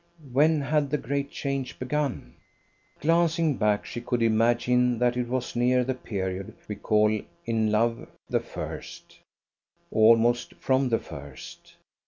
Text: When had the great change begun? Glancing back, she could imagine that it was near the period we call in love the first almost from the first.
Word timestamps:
When 0.31 0.61
had 0.61 0.89
the 0.89 0.97
great 0.97 1.29
change 1.29 1.77
begun? 1.77 2.33
Glancing 3.01 3.55
back, 3.57 3.85
she 3.85 4.01
could 4.01 4.23
imagine 4.23 4.97
that 4.97 5.15
it 5.15 5.27
was 5.27 5.55
near 5.55 5.83
the 5.83 5.93
period 5.93 6.55
we 6.67 6.75
call 6.75 7.21
in 7.45 7.71
love 7.71 8.07
the 8.27 8.39
first 8.39 9.19
almost 9.91 10.55
from 10.55 10.89
the 10.89 10.97
first. 10.97 11.75